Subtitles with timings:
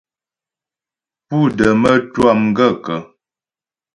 [1.27, 2.97] Pú də mətwâ m gaə́kə̀?